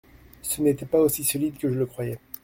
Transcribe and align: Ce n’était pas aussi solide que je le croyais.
Ce 0.41 0.63
n’était 0.63 0.87
pas 0.87 0.99
aussi 0.99 1.23
solide 1.23 1.59
que 1.59 1.69
je 1.69 1.77
le 1.77 1.85
croyais. 1.85 2.17